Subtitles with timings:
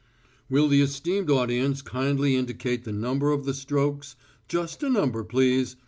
[0.49, 4.15] "Will the esteemed audience kindly indicate the number of the strokes....
[4.49, 5.75] Just a number, please